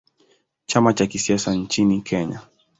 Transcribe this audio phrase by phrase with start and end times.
[0.65, 2.41] Chama cha kisiasa nchini Kenya.